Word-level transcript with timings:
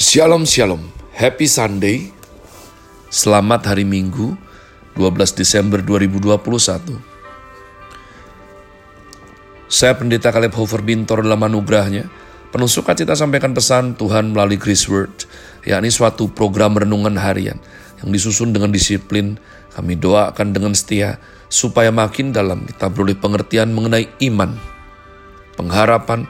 Shalom 0.00 0.48
Shalom, 0.48 0.80
Happy 1.12 1.44
Sunday, 1.44 2.08
selamat 3.12 3.68
hari 3.68 3.84
Minggu 3.84 4.32
12 4.96 5.36
Desember 5.36 5.84
2021. 5.84 6.40
Saya 9.68 9.92
Pendeta 9.92 10.32
Caleb 10.32 10.56
Hofer 10.56 10.80
Bintor 10.80 11.20
dalam 11.20 11.44
anugerahnya, 11.44 12.08
penuh 12.48 12.64
sukacita 12.64 13.12
sampaikan 13.12 13.52
pesan 13.52 13.92
Tuhan 13.92 14.32
melalui 14.32 14.56
Grace 14.56 14.88
Word, 14.88 15.28
yakni 15.68 15.92
suatu 15.92 16.32
program 16.32 16.80
renungan 16.80 17.20
harian 17.20 17.60
yang 18.00 18.08
disusun 18.08 18.56
dengan 18.56 18.72
disiplin, 18.72 19.36
kami 19.76 20.00
doakan 20.00 20.56
dengan 20.56 20.72
setia, 20.72 21.20
supaya 21.52 21.92
makin 21.92 22.32
dalam 22.32 22.64
kita 22.64 22.88
beroleh 22.88 23.20
pengertian 23.20 23.68
mengenai 23.76 24.08
iman, 24.32 24.56
pengharapan, 25.60 26.24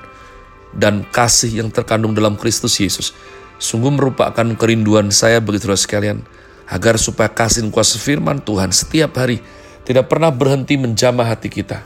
dan 0.74 1.06
kasih 1.14 1.62
yang 1.62 1.70
terkandung 1.70 2.18
dalam 2.18 2.34
Kristus 2.34 2.74
Yesus 2.82 3.14
Sungguh 3.60 3.92
merupakan 3.92 4.48
kerinduan 4.56 5.12
saya 5.12 5.36
bagi 5.36 5.60
saudara 5.60 5.76
sekalian, 5.76 6.24
agar 6.64 6.96
supaya 6.96 7.28
kasih 7.28 7.68
kuasa 7.68 8.00
firman 8.00 8.40
Tuhan 8.40 8.72
setiap 8.72 9.20
hari 9.20 9.44
tidak 9.84 10.08
pernah 10.08 10.32
berhenti 10.32 10.80
menjamah 10.80 11.28
hati 11.28 11.52
kita, 11.52 11.84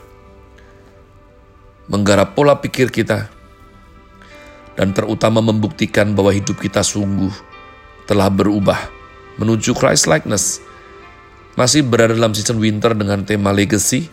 menggarap 1.91 2.39
pola 2.39 2.63
pikir 2.63 2.95
kita, 2.95 3.27
dan 4.79 4.95
terutama 4.95 5.43
membuktikan 5.43 6.15
bahwa 6.15 6.31
hidup 6.31 6.63
kita 6.63 6.87
sungguh 6.87 7.35
telah 8.07 8.31
berubah 8.31 8.79
menuju 9.43 9.75
Christ 9.75 10.07
likeness. 10.07 10.63
Masih 11.59 11.87
berada 11.87 12.15
dalam 12.15 12.35
season 12.35 12.59
winter 12.59 12.95
dengan 12.95 13.23
tema 13.23 13.55
legacy. 13.55 14.11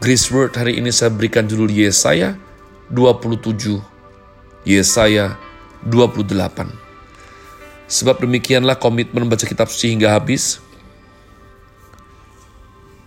Grace 0.00 0.30
Word 0.32 0.56
hari 0.56 0.78
ini 0.80 0.94
saya 0.94 1.12
berikan 1.12 1.44
judul 1.44 1.68
Yesaya 1.68 2.38
27. 2.88 3.78
Yesaya 4.64 5.36
28. 5.84 6.79
Sebab 7.90 8.22
demikianlah 8.22 8.78
komitmen 8.78 9.26
membaca 9.26 9.42
kitab 9.42 9.66
suci 9.66 9.90
hingga 9.90 10.14
habis, 10.14 10.62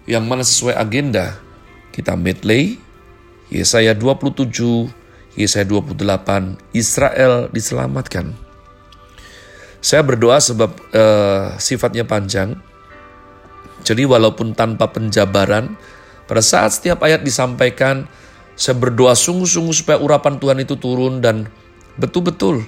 yang 0.04 0.28
mana 0.28 0.44
sesuai 0.44 0.76
agenda 0.76 1.40
kita 1.96 2.20
medley, 2.20 2.76
Yesaya 3.48 3.96
27, 3.96 4.52
Yesaya 5.40 5.64
28, 5.64 6.60
Israel 6.76 7.48
diselamatkan. 7.48 8.36
Saya 9.80 10.04
berdoa 10.04 10.44
sebab 10.44 10.72
uh, 10.92 11.56
sifatnya 11.64 12.04
panjang, 12.04 12.60
jadi 13.88 14.04
walaupun 14.04 14.52
tanpa 14.52 14.92
penjabaran, 14.92 15.80
pada 16.28 16.44
saat 16.44 16.76
setiap 16.76 17.08
ayat 17.08 17.24
disampaikan, 17.24 18.08
saya 18.60 18.76
berdoa 18.76 19.16
sungguh-sungguh 19.16 19.76
supaya 19.76 19.98
urapan 20.00 20.40
Tuhan 20.40 20.60
itu 20.60 20.76
turun 20.76 21.24
dan 21.24 21.48
Betul-betul, 21.94 22.66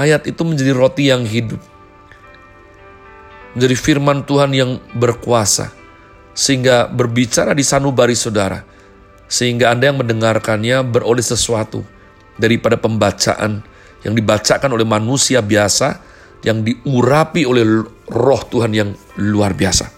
ayat 0.00 0.24
itu 0.24 0.40
menjadi 0.40 0.72
roti 0.72 1.12
yang 1.12 1.28
hidup. 1.28 1.60
Menjadi 3.52 3.76
firman 3.76 4.24
Tuhan 4.24 4.56
yang 4.56 4.80
berkuasa. 4.96 5.68
Sehingga 6.32 6.88
berbicara 6.88 7.52
di 7.52 7.60
sanubari 7.60 8.16
saudara. 8.16 8.64
Sehingga 9.28 9.68
Anda 9.68 9.92
yang 9.92 10.00
mendengarkannya 10.00 10.80
beroleh 10.88 11.20
sesuatu. 11.20 11.84
Daripada 12.40 12.80
pembacaan 12.80 13.60
yang 14.00 14.16
dibacakan 14.16 14.72
oleh 14.72 14.88
manusia 14.88 15.44
biasa. 15.44 16.00
Yang 16.40 16.72
diurapi 16.72 17.44
oleh 17.44 17.84
roh 18.08 18.42
Tuhan 18.48 18.72
yang 18.72 18.96
luar 19.20 19.52
biasa. 19.52 19.92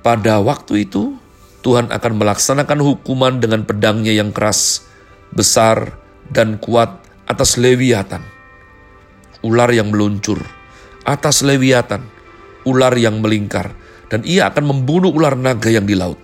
Pada 0.00 0.40
waktu 0.40 0.88
itu, 0.88 1.20
Tuhan 1.60 1.92
akan 1.92 2.12
melaksanakan 2.16 2.80
hukuman 2.80 3.36
dengan 3.36 3.68
pedangnya 3.68 4.16
yang 4.16 4.32
keras, 4.32 4.88
besar, 5.28 6.00
dan 6.32 6.56
kuat 6.56 7.04
atas 7.28 7.60
Lewiatan, 7.60 8.24
ular 9.40 9.70
yang 9.72 9.92
meluncur, 9.92 10.40
atas 11.04 11.40
Lewiatan, 11.44 12.04
ular 12.68 12.92
yang 12.96 13.20
melingkar, 13.24 13.72
dan 14.12 14.20
ia 14.26 14.48
akan 14.52 14.64
membunuh 14.68 15.12
ular 15.12 15.36
naga 15.36 15.68
yang 15.72 15.84
di 15.88 15.96
laut. 15.96 16.18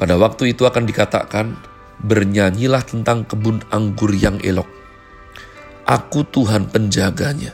Pada 0.00 0.16
waktu 0.16 0.56
itu 0.56 0.64
akan 0.64 0.88
dikatakan, 0.88 1.46
bernyanyilah 2.00 2.80
tentang 2.88 3.28
kebun 3.28 3.60
anggur 3.68 4.16
yang 4.16 4.40
elok. 4.40 4.68
Aku 5.84 6.24
Tuhan 6.24 6.72
penjaganya. 6.72 7.52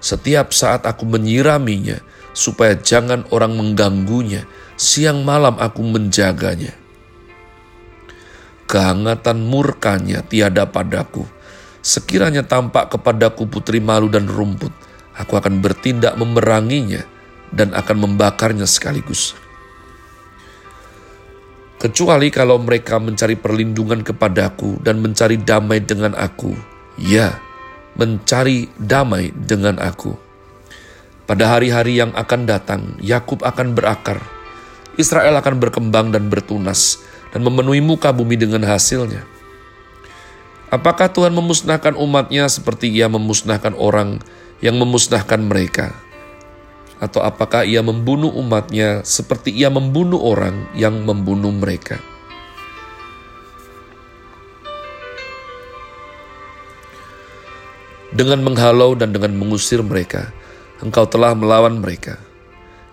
Setiap 0.00 0.56
saat 0.56 0.88
aku 0.88 1.04
menyiraminya, 1.04 2.00
supaya 2.32 2.72
jangan 2.80 3.28
orang 3.28 3.52
mengganggunya. 3.54 4.48
Siang 4.80 5.20
malam 5.22 5.60
aku 5.60 5.84
menjaganya 5.84 6.82
kehangatan 8.72 9.44
murkanya 9.44 10.24
tiada 10.24 10.64
padaku. 10.64 11.28
Sekiranya 11.82 12.46
tampak 12.46 12.94
kepadaku 12.94 13.50
putri 13.50 13.82
malu 13.82 14.06
dan 14.06 14.30
rumput, 14.30 14.70
aku 15.18 15.34
akan 15.34 15.58
bertindak 15.58 16.14
memeranginya 16.14 17.02
dan 17.50 17.74
akan 17.74 18.06
membakarnya 18.06 18.70
sekaligus. 18.70 19.34
Kecuali 21.82 22.30
kalau 22.30 22.62
mereka 22.62 23.02
mencari 23.02 23.34
perlindungan 23.34 24.06
kepadaku 24.06 24.78
dan 24.86 25.02
mencari 25.02 25.34
damai 25.42 25.82
dengan 25.82 26.14
aku, 26.14 26.54
ya, 26.94 27.34
mencari 27.98 28.70
damai 28.78 29.34
dengan 29.34 29.82
aku. 29.82 30.14
Pada 31.26 31.58
hari-hari 31.58 31.98
yang 31.98 32.14
akan 32.14 32.46
datang, 32.46 32.94
Yakub 33.02 33.42
akan 33.42 33.74
berakar, 33.74 34.22
Israel 34.94 35.34
akan 35.42 35.58
berkembang 35.58 36.14
dan 36.14 36.30
bertunas, 36.30 37.02
dan 37.34 37.42
memenuhi 37.42 37.82
muka 37.82 38.14
bumi 38.14 38.38
dengan 38.38 38.62
hasilnya. 38.62 39.31
Apakah 40.72 41.12
Tuhan 41.12 41.36
memusnahkan 41.36 41.92
umatnya 42.00 42.48
seperti 42.48 42.88
ia 42.88 43.04
memusnahkan 43.04 43.76
orang 43.76 44.24
yang 44.64 44.80
memusnahkan 44.80 45.44
mereka? 45.44 45.92
Atau 46.96 47.20
apakah 47.20 47.68
ia 47.68 47.84
membunuh 47.84 48.32
umatnya 48.32 49.04
seperti 49.04 49.52
ia 49.52 49.68
membunuh 49.68 50.16
orang 50.24 50.64
yang 50.72 51.04
membunuh 51.04 51.52
mereka? 51.52 52.00
Dengan 58.08 58.40
menghalau 58.40 58.96
dan 58.96 59.12
dengan 59.12 59.36
mengusir 59.36 59.84
mereka, 59.84 60.32
engkau 60.80 61.04
telah 61.04 61.36
melawan 61.36 61.84
mereka. 61.84 62.16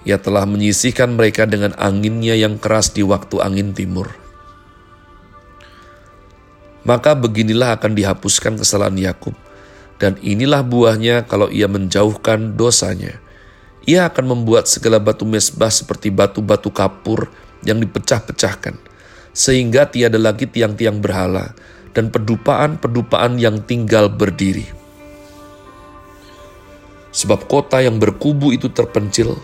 Ia 0.03 0.19
telah 0.19 0.43
menyisihkan 0.43 1.15
mereka 1.15 1.47
dengan 1.47 1.71
anginnya 1.79 2.35
yang 2.35 2.59
keras 2.59 2.91
di 2.91 3.07
waktu 3.07 3.39
angin 3.39 3.71
timur 3.71 4.28
maka 6.87 7.15
beginilah 7.15 7.75
akan 7.75 7.95
dihapuskan 7.95 8.59
kesalahan 8.59 8.95
Yakub. 8.95 9.35
Dan 9.99 10.15
inilah 10.23 10.63
buahnya 10.63 11.27
kalau 11.27 11.51
ia 11.51 11.67
menjauhkan 11.67 12.55
dosanya. 12.55 13.19
Ia 13.83 14.07
akan 14.07 14.31
membuat 14.31 14.71
segala 14.71 14.95
batu 15.01 15.27
mesbah 15.27 15.67
seperti 15.67 16.07
batu-batu 16.07 16.71
kapur 16.71 17.27
yang 17.67 17.83
dipecah-pecahkan, 17.83 18.79
sehingga 19.35 19.91
tiada 19.91 20.15
lagi 20.15 20.47
tiang-tiang 20.47 21.03
berhala 21.03 21.51
dan 21.91 22.07
pedupaan-pedupaan 22.07 23.35
yang 23.41 23.59
tinggal 23.65 24.07
berdiri. 24.07 24.71
Sebab 27.11 27.49
kota 27.49 27.81
yang 27.83 27.99
berkubu 27.99 28.55
itu 28.55 28.71
terpencil, 28.71 29.35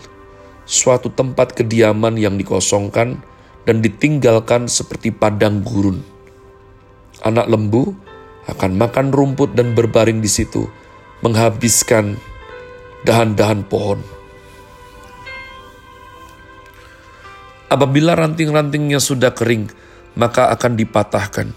suatu 0.64 1.12
tempat 1.12 1.52
kediaman 1.52 2.16
yang 2.16 2.38
dikosongkan 2.40 3.20
dan 3.66 3.76
ditinggalkan 3.82 4.70
seperti 4.70 5.10
padang 5.10 5.60
gurun 5.60 6.15
anak 7.24 7.46
lembu 7.48 7.94
akan 8.46 8.76
makan 8.76 9.10
rumput 9.10 9.56
dan 9.56 9.72
berbaring 9.72 10.20
di 10.20 10.30
situ, 10.30 10.68
menghabiskan 11.24 12.18
dahan-dahan 13.06 13.62
pohon. 13.66 14.02
Apabila 17.66 18.14
ranting-rantingnya 18.14 19.02
sudah 19.02 19.34
kering, 19.34 19.66
maka 20.14 20.54
akan 20.54 20.78
dipatahkan. 20.78 21.50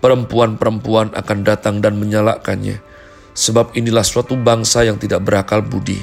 Perempuan-perempuan 0.00 1.12
akan 1.12 1.38
datang 1.44 1.84
dan 1.84 2.00
menyalakannya, 2.00 2.80
sebab 3.36 3.76
inilah 3.76 4.00
suatu 4.00 4.32
bangsa 4.40 4.88
yang 4.88 4.96
tidak 4.96 5.20
berakal 5.20 5.60
budi. 5.60 6.00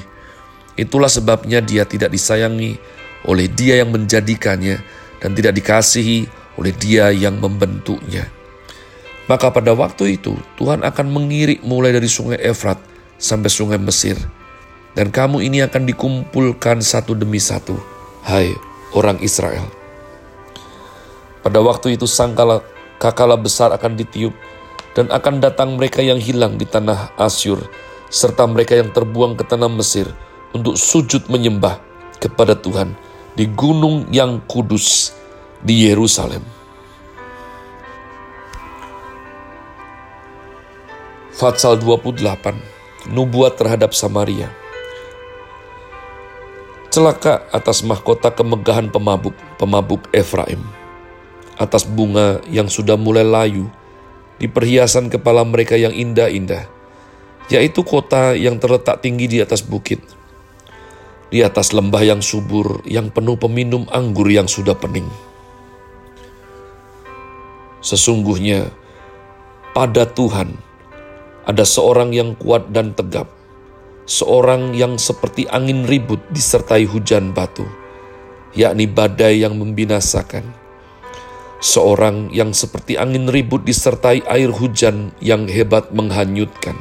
Itulah 0.77 1.09
sebabnya 1.09 1.57
dia 1.65 1.89
tidak 1.89 2.13
disayangi 2.13 2.77
oleh 3.25 3.49
dia 3.49 3.81
yang 3.81 3.89
menjadikannya 3.89 4.77
dan 5.17 5.33
tidak 5.33 5.57
dikasihi 5.57 6.29
oleh 6.61 6.73
dia 6.77 7.09
yang 7.09 7.41
membentuknya. 7.41 8.36
Maka 9.27 9.51
pada 9.51 9.75
waktu 9.75 10.15
itu 10.15 10.39
Tuhan 10.55 10.87
akan 10.87 11.07
mengirik 11.11 11.59
mulai 11.63 11.91
dari 11.91 12.07
sungai 12.07 12.39
Efrat 12.39 12.79
sampai 13.19 13.51
sungai 13.51 13.79
Mesir. 13.79 14.15
Dan 14.97 15.13
kamu 15.13 15.45
ini 15.45 15.61
akan 15.61 15.85
dikumpulkan 15.85 16.81
satu 16.81 17.13
demi 17.13 17.37
satu, 17.37 17.77
hai 18.25 18.49
orang 18.97 19.21
Israel. 19.21 19.67
Pada 21.45 21.61
waktu 21.61 21.99
itu 21.99 22.09
sangkala 22.09 22.65
kakala 22.97 23.37
besar 23.37 23.69
akan 23.77 23.93
ditiup, 23.93 24.33
dan 24.97 25.13
akan 25.13 25.37
datang 25.37 25.77
mereka 25.77 26.01
yang 26.01 26.17
hilang 26.17 26.57
di 26.57 26.65
tanah 26.65 27.13
Asyur, 27.21 27.61
serta 28.09 28.49
mereka 28.49 28.73
yang 28.73 28.89
terbuang 28.89 29.37
ke 29.37 29.45
tanah 29.45 29.69
Mesir 29.69 30.09
untuk 30.57 30.73
sujud 30.73 31.29
menyembah 31.29 31.77
kepada 32.17 32.57
Tuhan 32.57 32.97
di 33.37 33.45
gunung 33.53 34.09
yang 34.09 34.41
kudus 34.49 35.13
di 35.61 35.85
Yerusalem. 35.85 36.56
Fatsal 41.37 41.77
28 41.77 43.13
Nubuat 43.13 43.61
terhadap 43.61 43.93
Samaria 43.93 44.49
Celaka 46.89 47.45
atas 47.53 47.85
mahkota 47.85 48.33
kemegahan 48.33 48.89
pemabuk, 48.89 49.37
pemabuk 49.61 50.09
Efraim. 50.09 50.57
Atas 51.61 51.85
bunga 51.85 52.41
yang 52.49 52.65
sudah 52.65 52.97
mulai 52.97 53.21
layu, 53.21 53.69
di 54.41 54.49
perhiasan 54.49 55.13
kepala 55.13 55.45
mereka 55.45 55.77
yang 55.77 55.93
indah-indah, 55.93 56.65
yaitu 57.53 57.85
kota 57.85 58.33
yang 58.33 58.57
terletak 58.57 59.05
tinggi 59.05 59.29
di 59.29 59.37
atas 59.37 59.61
bukit. 59.61 60.01
Di 61.29 61.45
atas 61.45 61.69
lembah 61.69 62.01
yang 62.01 62.25
subur, 62.25 62.81
yang 62.81 63.13
penuh 63.13 63.37
peminum 63.37 63.85
anggur 63.93 64.25
yang 64.25 64.49
sudah 64.49 64.73
pening. 64.73 65.05
Sesungguhnya, 67.85 68.73
pada 69.77 70.09
Tuhan 70.09 70.65
ada 71.47 71.63
seorang 71.63 72.11
yang 72.11 72.35
kuat 72.35 72.75
dan 72.75 72.91
tegap, 72.91 73.31
seorang 74.03 74.75
yang 74.75 74.99
seperti 74.99 75.47
angin 75.47 75.87
ribut 75.87 76.19
disertai 76.27 76.83
hujan 76.83 77.31
batu, 77.31 77.63
yakni 78.51 78.83
badai 78.83 79.47
yang 79.47 79.55
membinasakan. 79.55 80.43
Seorang 81.57 82.29
yang 82.35 82.53
seperti 82.53 83.01
angin 83.01 83.33
ribut 83.33 83.65
disertai 83.65 84.21
air 84.29 84.53
hujan 84.53 85.09
yang 85.23 85.49
hebat 85.49 85.89
menghanyutkan. 85.89 86.77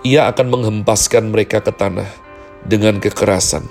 Ia 0.00 0.32
akan 0.32 0.48
menghempaskan 0.48 1.28
mereka 1.28 1.60
ke 1.60 1.76
tanah 1.76 2.08
dengan 2.64 2.96
kekerasan. 2.96 3.68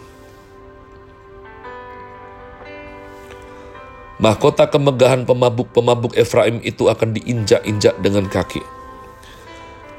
Mahkota 4.22 4.70
kemegahan 4.70 5.26
pemabuk-pemabuk 5.26 6.14
Efraim 6.14 6.62
itu 6.62 6.86
akan 6.86 7.18
diinjak-injak 7.18 7.98
dengan 8.06 8.30
kaki 8.30 8.75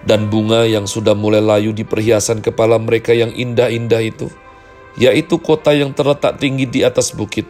dan 0.07 0.31
bunga 0.31 0.63
yang 0.63 0.87
sudah 0.87 1.19
mulai 1.19 1.43
layu 1.43 1.75
di 1.75 1.83
perhiasan 1.83 2.39
kepala 2.39 2.79
mereka 2.79 3.11
yang 3.11 3.35
indah-indah 3.35 3.99
itu, 4.07 4.31
yaitu 4.95 5.43
kota 5.43 5.75
yang 5.75 5.91
terletak 5.91 6.39
tinggi 6.39 6.65
di 6.65 6.87
atas 6.87 7.11
bukit, 7.11 7.45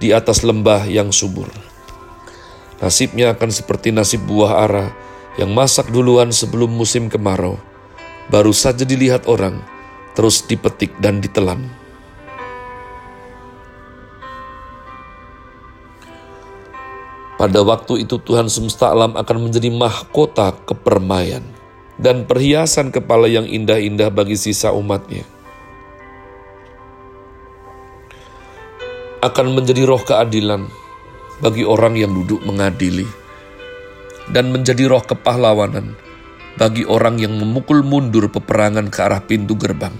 di 0.00 0.16
atas 0.16 0.40
lembah 0.40 0.88
yang 0.88 1.12
subur. 1.12 1.52
Nasibnya 2.80 3.36
akan 3.36 3.50
seperti 3.52 3.92
nasib 3.92 4.24
buah 4.24 4.64
ara 4.64 4.86
yang 5.36 5.52
masak 5.52 5.92
duluan 5.92 6.32
sebelum 6.32 6.72
musim 6.72 7.12
kemarau, 7.12 7.60
baru 8.32 8.56
saja 8.56 8.88
dilihat 8.88 9.28
orang, 9.28 9.60
terus 10.16 10.40
dipetik 10.48 10.96
dan 11.04 11.20
ditelan. 11.20 11.68
Pada 17.38 17.62
waktu 17.62 18.02
itu 18.02 18.18
Tuhan 18.18 18.50
semesta 18.50 18.90
alam 18.90 19.14
akan 19.14 19.36
menjadi 19.46 19.70
mahkota 19.70 20.58
kepermaian 20.66 21.57
dan 21.98 22.24
perhiasan 22.24 22.94
kepala 22.94 23.26
yang 23.26 23.44
indah-indah 23.44 24.08
bagi 24.14 24.38
sisa 24.38 24.70
umatnya. 24.70 25.26
Akan 29.18 29.50
menjadi 29.50 29.82
roh 29.82 29.98
keadilan 29.98 30.70
bagi 31.42 31.66
orang 31.66 31.98
yang 31.98 32.14
duduk 32.14 32.38
mengadili, 32.46 33.06
dan 34.30 34.54
menjadi 34.54 34.86
roh 34.86 35.02
kepahlawanan 35.02 35.98
bagi 36.58 36.86
orang 36.86 37.18
yang 37.18 37.34
memukul 37.34 37.82
mundur 37.86 38.30
peperangan 38.30 38.90
ke 38.90 38.98
arah 39.02 39.22
pintu 39.22 39.58
gerbang. 39.58 39.94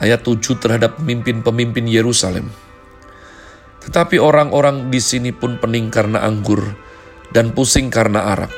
Ayat 0.00 0.24
7 0.24 0.40
terhadap 0.56 0.96
pemimpin-pemimpin 0.96 1.84
Yerusalem. 1.84 2.48
Tetapi 3.84 4.16
orang-orang 4.16 4.88
di 4.88 5.00
sini 5.00 5.28
pun 5.32 5.60
pening 5.60 5.92
karena 5.92 6.24
anggur, 6.24 6.72
dan 7.30 7.54
pusing 7.54 7.90
karena 7.90 8.34
arak. 8.34 8.52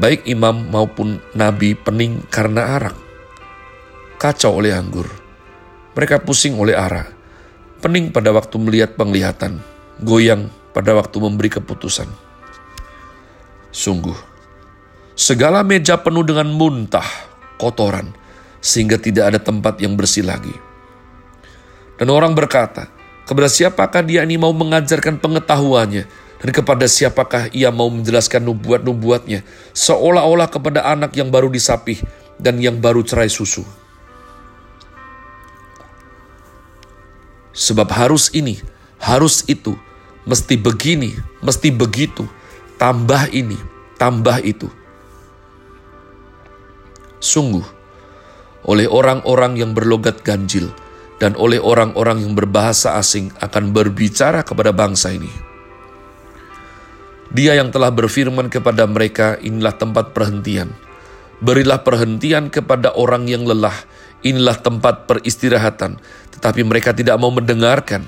Baik 0.00 0.24
imam 0.24 0.68
maupun 0.72 1.20
nabi 1.36 1.76
pening 1.76 2.24
karena 2.32 2.80
arak. 2.80 2.96
Kacau 4.16 4.60
oleh 4.60 4.72
anggur. 4.72 5.08
Mereka 5.96 6.24
pusing 6.24 6.56
oleh 6.56 6.76
arak. 6.76 7.12
Pening 7.80 8.12
pada 8.12 8.32
waktu 8.32 8.56
melihat 8.60 8.96
penglihatan. 8.96 9.60
Goyang 10.00 10.48
pada 10.72 10.96
waktu 10.96 11.16
memberi 11.20 11.52
keputusan. 11.52 12.08
Sungguh, 13.70 14.16
segala 15.14 15.62
meja 15.62 16.00
penuh 16.00 16.26
dengan 16.26 16.50
muntah, 16.50 17.06
kotoran, 17.60 18.10
sehingga 18.58 18.98
tidak 18.98 19.34
ada 19.34 19.40
tempat 19.40 19.78
yang 19.78 19.94
bersih 19.94 20.26
lagi. 20.26 20.52
Dan 22.00 22.08
orang 22.08 22.32
berkata, 22.32 22.88
kepada 23.28 23.46
siapakah 23.46 24.02
dia 24.02 24.24
ini 24.24 24.40
mau 24.40 24.50
mengajarkan 24.50 25.20
pengetahuannya 25.20 26.29
dan 26.40 26.50
kepada 26.56 26.88
siapakah 26.88 27.52
ia 27.52 27.68
mau 27.68 27.92
menjelaskan 27.92 28.40
nubuat-nubuatnya, 28.40 29.44
seolah-olah 29.76 30.48
kepada 30.48 30.88
anak 30.88 31.12
yang 31.12 31.28
baru 31.28 31.52
disapih 31.52 32.00
dan 32.40 32.56
yang 32.56 32.80
baru 32.80 33.04
cerai 33.04 33.28
susu. 33.28 33.60
Sebab 37.52 37.92
harus 37.92 38.32
ini, 38.32 38.56
harus 38.96 39.44
itu, 39.52 39.76
mesti 40.24 40.56
begini, 40.56 41.12
mesti 41.44 41.68
begitu, 41.68 42.24
tambah 42.80 43.28
ini, 43.36 43.60
tambah 44.00 44.40
itu. 44.40 44.72
Sungguh, 47.20 47.68
oleh 48.64 48.88
orang-orang 48.88 49.60
yang 49.60 49.76
berlogat 49.76 50.24
ganjil 50.24 50.72
dan 51.20 51.36
oleh 51.36 51.60
orang-orang 51.60 52.24
yang 52.24 52.32
berbahasa 52.32 52.96
asing 52.96 53.28
akan 53.44 53.76
berbicara 53.76 54.40
kepada 54.40 54.72
bangsa 54.72 55.12
ini 55.12 55.49
dia 57.30 57.54
yang 57.54 57.70
telah 57.70 57.94
berfirman 57.94 58.50
kepada 58.50 58.90
mereka, 58.90 59.38
inilah 59.38 59.74
tempat 59.78 60.10
perhentian. 60.10 60.74
Berilah 61.38 61.86
perhentian 61.86 62.50
kepada 62.50 62.90
orang 62.98 63.30
yang 63.30 63.46
lelah, 63.46 63.74
inilah 64.26 64.58
tempat 64.58 65.06
peristirahatan. 65.06 66.02
Tetapi 66.34 66.66
mereka 66.66 66.90
tidak 66.90 67.14
mau 67.22 67.30
mendengarkan. 67.30 68.02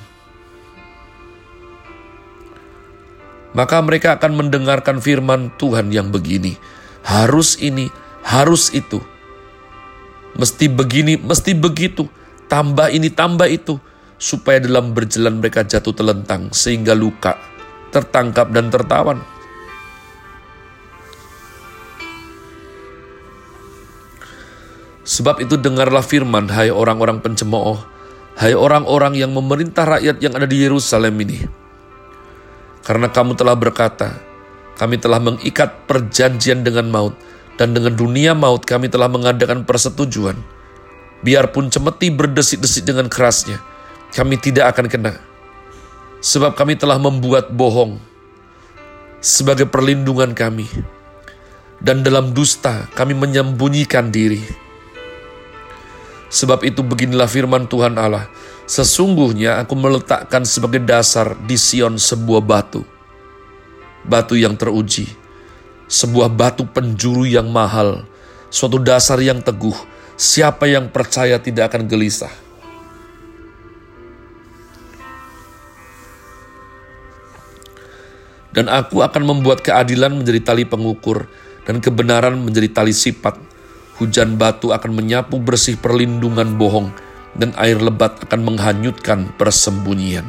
Maka 3.54 3.78
mereka 3.84 4.18
akan 4.18 4.32
mendengarkan 4.42 4.98
firman 4.98 5.54
Tuhan 5.54 5.94
yang 5.94 6.10
begini. 6.10 6.58
Harus 7.06 7.54
ini, 7.62 7.94
harus 8.26 8.74
itu. 8.74 8.98
Mesti 10.34 10.66
begini, 10.66 11.14
mesti 11.20 11.54
begitu. 11.54 12.10
Tambah 12.50 12.90
ini, 12.90 13.06
tambah 13.12 13.46
itu. 13.46 13.78
Supaya 14.18 14.58
dalam 14.58 14.96
berjalan 14.96 15.38
mereka 15.38 15.62
jatuh 15.62 15.92
telentang 15.92 16.48
sehingga 16.54 16.94
luka 16.94 17.51
tertangkap 17.92 18.48
dan 18.50 18.72
tertawan. 18.72 19.20
Sebab 25.02 25.44
itu 25.44 25.60
dengarlah 25.60 26.00
firman, 26.00 26.48
hai 26.48 26.72
orang-orang 26.72 27.20
pencemooh, 27.20 27.84
hai 28.40 28.56
orang-orang 28.56 29.18
yang 29.18 29.34
memerintah 29.34 29.84
rakyat 29.84 30.16
yang 30.24 30.32
ada 30.32 30.48
di 30.48 30.62
Yerusalem 30.62 31.12
ini. 31.20 31.44
Karena 32.80 33.12
kamu 33.12 33.36
telah 33.36 33.52
berkata, 33.58 34.16
kami 34.78 34.96
telah 34.96 35.20
mengikat 35.20 35.84
perjanjian 35.90 36.64
dengan 36.64 36.88
maut, 36.88 37.14
dan 37.60 37.76
dengan 37.76 37.92
dunia 37.92 38.32
maut 38.32 38.64
kami 38.64 38.88
telah 38.88 39.10
mengadakan 39.10 39.66
persetujuan. 39.68 40.38
Biarpun 41.22 41.70
cemeti 41.70 42.10
berdesit-desit 42.10 42.86
dengan 42.86 43.10
kerasnya, 43.10 43.58
kami 44.14 44.38
tidak 44.38 44.74
akan 44.74 44.86
kena 44.86 45.31
sebab 46.22 46.54
kami 46.54 46.78
telah 46.78 47.02
membuat 47.02 47.50
bohong 47.50 47.98
sebagai 49.18 49.66
perlindungan 49.66 50.34
kami, 50.34 50.70
dan 51.82 52.06
dalam 52.06 52.30
dusta 52.30 52.86
kami 52.94 53.14
menyembunyikan 53.14 54.10
diri. 54.14 54.42
Sebab 56.32 56.64
itu 56.64 56.80
beginilah 56.80 57.28
firman 57.28 57.68
Tuhan 57.68 57.98
Allah, 57.98 58.30
sesungguhnya 58.64 59.62
aku 59.62 59.76
meletakkan 59.76 60.42
sebagai 60.48 60.80
dasar 60.82 61.38
di 61.44 61.54
Sion 61.54 61.98
sebuah 62.00 62.42
batu, 62.42 62.82
batu 64.02 64.34
yang 64.34 64.58
teruji, 64.58 65.06
sebuah 65.86 66.32
batu 66.32 66.64
penjuru 66.66 67.28
yang 67.28 67.46
mahal, 67.52 68.08
suatu 68.48 68.80
dasar 68.80 69.20
yang 69.20 69.38
teguh, 69.38 69.76
siapa 70.16 70.66
yang 70.66 70.88
percaya 70.88 71.36
tidak 71.36 71.70
akan 71.70 71.84
gelisah. 71.84 72.41
Dan 78.52 78.68
aku 78.68 79.00
akan 79.00 79.24
membuat 79.24 79.64
keadilan 79.64 80.12
menjadi 80.12 80.52
tali 80.52 80.64
pengukur 80.68 81.24
dan 81.64 81.80
kebenaran 81.80 82.36
menjadi 82.36 82.68
tali 82.68 82.92
sifat. 82.92 83.40
Hujan 83.96 84.36
batu 84.36 84.72
akan 84.72 84.92
menyapu 84.92 85.40
bersih 85.40 85.80
perlindungan 85.80 86.56
bohong 86.60 86.92
dan 87.36 87.56
air 87.56 87.80
lebat 87.80 88.20
akan 88.28 88.40
menghanyutkan 88.44 89.32
persembunyian. 89.40 90.28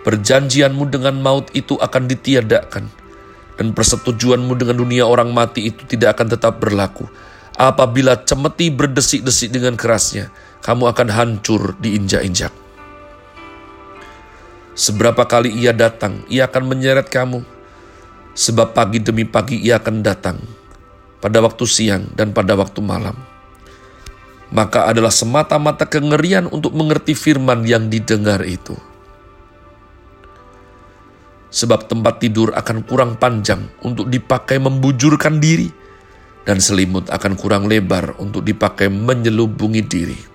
Perjanjianmu 0.00 0.88
dengan 0.88 1.20
maut 1.20 1.52
itu 1.52 1.76
akan 1.76 2.08
ditiadakan 2.08 2.88
dan 3.60 3.76
persetujuanmu 3.76 4.56
dengan 4.56 4.80
dunia 4.80 5.04
orang 5.04 5.36
mati 5.36 5.68
itu 5.68 5.84
tidak 5.84 6.16
akan 6.16 6.32
tetap 6.32 6.56
berlaku. 6.56 7.04
Apabila 7.60 8.16
cemeti 8.24 8.72
berdesik-desik 8.72 9.52
dengan 9.52 9.76
kerasnya, 9.76 10.32
kamu 10.64 10.88
akan 10.96 11.08
hancur 11.12 11.76
diinjak-injak. 11.76 12.48
Seberapa 14.70 15.26
kali 15.26 15.50
ia 15.50 15.74
datang, 15.74 16.22
ia 16.30 16.46
akan 16.46 16.70
menyeret 16.70 17.10
kamu. 17.10 17.42
Sebab 18.30 18.72
pagi 18.72 19.02
demi 19.02 19.26
pagi 19.26 19.58
ia 19.58 19.82
akan 19.82 20.06
datang, 20.06 20.38
pada 21.18 21.42
waktu 21.42 21.66
siang 21.66 22.06
dan 22.14 22.30
pada 22.30 22.54
waktu 22.54 22.78
malam. 22.78 23.18
Maka 24.54 24.86
adalah 24.86 25.10
semata-mata 25.10 25.86
kengerian 25.86 26.46
untuk 26.46 26.74
mengerti 26.74 27.18
firman 27.18 27.66
yang 27.66 27.90
didengar 27.90 28.42
itu. 28.46 28.78
Sebab 31.50 31.90
tempat 31.90 32.22
tidur 32.22 32.54
akan 32.54 32.86
kurang 32.86 33.18
panjang 33.18 33.66
untuk 33.82 34.06
dipakai 34.06 34.62
membujurkan 34.62 35.42
diri, 35.42 35.66
dan 36.46 36.62
selimut 36.62 37.10
akan 37.10 37.34
kurang 37.34 37.66
lebar 37.66 38.14
untuk 38.22 38.46
dipakai 38.46 38.86
menyelubungi 38.86 39.82
diri. 39.82 40.29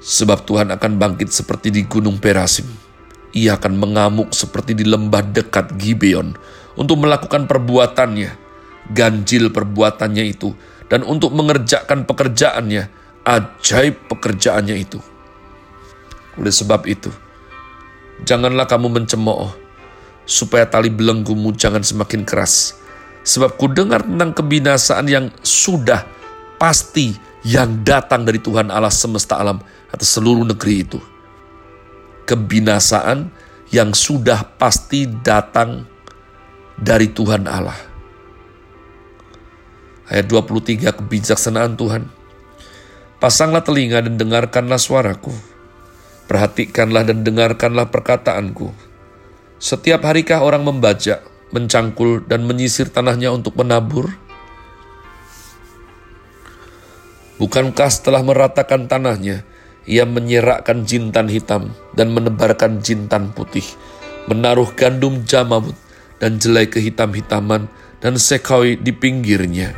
Sebab 0.00 0.48
Tuhan 0.48 0.72
akan 0.72 0.96
bangkit 0.96 1.28
seperti 1.28 1.68
di 1.68 1.84
gunung 1.84 2.16
Perasim. 2.16 2.64
Ia 3.36 3.60
akan 3.60 3.76
mengamuk 3.76 4.32
seperti 4.32 4.74
di 4.74 4.88
lembah 4.88 5.22
dekat 5.22 5.76
Gibeon 5.76 6.34
untuk 6.74 7.04
melakukan 7.04 7.44
perbuatannya, 7.46 8.30
ganjil 8.90 9.52
perbuatannya 9.52 10.24
itu, 10.24 10.56
dan 10.90 11.06
untuk 11.06 11.30
mengerjakan 11.36 12.08
pekerjaannya, 12.08 12.90
ajaib 13.22 14.10
pekerjaannya 14.10 14.76
itu. 14.80 14.98
Oleh 16.40 16.50
sebab 16.50 16.88
itu, 16.88 17.12
janganlah 18.24 18.66
kamu 18.66 18.88
mencemooh, 18.88 19.52
supaya 20.24 20.66
tali 20.66 20.90
belenggumu 20.90 21.54
jangan 21.54 21.84
semakin 21.84 22.24
keras. 22.26 22.80
Sebab 23.20 23.60
ku 23.60 23.68
dengar 23.68 24.02
tentang 24.02 24.32
kebinasaan 24.32 25.06
yang 25.06 25.28
sudah 25.44 26.08
pasti 26.56 27.12
yang 27.44 27.84
datang 27.84 28.24
dari 28.24 28.40
Tuhan 28.40 28.72
Allah 28.72 28.92
semesta 28.92 29.36
alam 29.36 29.60
atas 29.90 30.16
seluruh 30.16 30.46
negeri 30.46 30.86
itu. 30.86 30.98
Kebinasaan 32.26 33.30
yang 33.70 33.94
sudah 33.94 34.46
pasti 34.58 35.06
datang 35.06 35.86
dari 36.78 37.10
Tuhan 37.10 37.46
Allah. 37.46 37.78
Ayat 40.10 40.26
23 40.26 40.90
kebijaksanaan 40.90 41.78
Tuhan. 41.78 42.02
Pasanglah 43.22 43.62
telinga 43.62 44.02
dan 44.02 44.18
dengarkanlah 44.18 44.80
suaraku. 44.80 45.30
Perhatikanlah 46.26 47.06
dan 47.06 47.22
dengarkanlah 47.22 47.90
perkataanku. 47.90 48.74
Setiap 49.60 50.02
harikah 50.08 50.40
orang 50.40 50.64
membajak, 50.64 51.20
mencangkul, 51.52 52.24
dan 52.26 52.48
menyisir 52.48 52.88
tanahnya 52.88 53.30
untuk 53.30 53.54
menabur? 53.60 54.08
Bukankah 57.36 57.90
setelah 57.92 58.24
meratakan 58.24 58.88
tanahnya, 58.88 59.44
ia 59.90 60.06
menyerakkan 60.06 60.86
jintan 60.86 61.26
hitam 61.26 61.74
dan 61.98 62.14
menebarkan 62.14 62.78
jintan 62.78 63.34
putih, 63.34 63.66
menaruh 64.30 64.70
gandum 64.78 65.26
jamamut 65.26 65.74
dan 66.22 66.38
jelai 66.38 66.70
kehitam-hitaman 66.70 67.66
dan 67.98 68.14
sekawi 68.14 68.78
di 68.78 68.94
pinggirnya. 68.94 69.74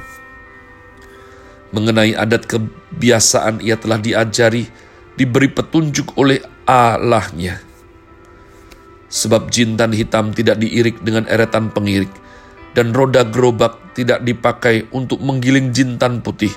Mengenai 1.73 2.13
adat 2.13 2.45
kebiasaan 2.45 3.65
ia 3.65 3.81
telah 3.81 3.97
diajari, 3.97 4.69
diberi 5.17 5.49
petunjuk 5.49 6.21
oleh 6.21 6.45
Allahnya. 6.69 7.65
Sebab 9.09 9.49
jintan 9.49 9.97
hitam 9.97 10.37
tidak 10.37 10.61
diirik 10.61 11.01
dengan 11.01 11.25
eretan 11.25 11.73
pengirik, 11.73 12.13
dan 12.77 12.93
roda 12.93 13.25
gerobak 13.25 13.97
tidak 13.97 14.21
dipakai 14.25 14.89
untuk 14.93 15.21
menggiling 15.25 15.73
jintan 15.73 16.21
putih, 16.21 16.53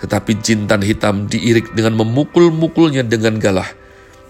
tetapi 0.00 0.40
jintan 0.40 0.80
hitam 0.80 1.28
diirik 1.28 1.76
dengan 1.76 2.00
memukul-mukulnya 2.00 3.04
dengan 3.04 3.36
galah, 3.36 3.68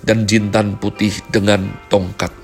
dan 0.03 0.27
jintan 0.27 0.75
putih 0.77 1.15
dengan 1.31 1.71
tongkat. 1.87 2.35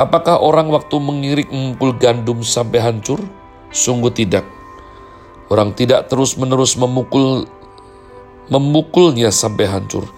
Apakah 0.00 0.40
orang 0.40 0.72
waktu 0.72 0.96
mengirik 0.96 1.52
memukul 1.52 1.92
gandum 1.92 2.40
sampai 2.40 2.80
hancur? 2.80 3.20
Sungguh 3.68 4.08
tidak. 4.08 4.48
Orang 5.52 5.76
tidak 5.76 6.08
terus-menerus 6.08 6.80
memukul 6.80 7.44
memukulnya 8.48 9.28
sampai 9.28 9.68
hancur. 9.68 10.08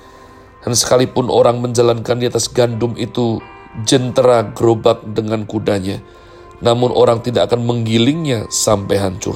Dan 0.63 0.79
sekalipun 0.79 1.27
orang 1.27 1.59
menjalankan 1.59 2.23
di 2.23 2.31
atas 2.31 2.47
gandum 2.47 2.95
itu 2.95 3.43
jentera 3.83 4.55
gerobak 4.55 5.03
dengan 5.03 5.43
kudanya, 5.43 5.99
namun 6.63 6.95
orang 6.95 7.19
tidak 7.21 7.51
akan 7.51 7.67
menggilingnya 7.67 8.47
sampai 8.49 8.97
hancur. 9.03 9.35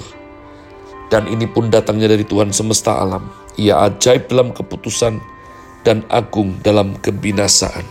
Dan 1.11 1.27
ini 1.27 1.47
pun 1.51 1.71
datangnya 1.71 2.11
dari 2.11 2.23
Tuhan 2.23 2.55
semesta 2.55 3.03
alam. 3.03 3.27
Ia 3.59 3.91
ajaib 3.91 4.31
dalam 4.31 4.55
keputusan 4.55 5.19
dan 5.83 6.07
agung 6.11 6.59
dalam 6.63 6.99
kebinasaan. 6.99 7.87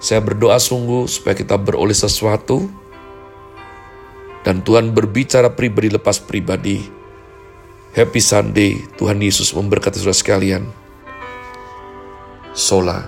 Saya 0.00 0.24
berdoa 0.24 0.56
sungguh 0.56 1.04
supaya 1.06 1.36
kita 1.36 1.60
beroleh 1.60 1.94
sesuatu 1.94 2.66
dan 4.42 4.64
Tuhan 4.64 4.96
berbicara 4.96 5.52
pribadi 5.52 5.92
lepas 5.92 6.18
pribadi. 6.18 6.80
Happy 7.90 8.22
Sunday, 8.22 8.80
Tuhan 8.96 9.18
Yesus 9.18 9.50
memberkati 9.50 9.98
saudara 9.98 10.14
sekalian. 10.14 10.62
Sola, 12.54 13.06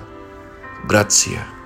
grazie. 0.90 1.62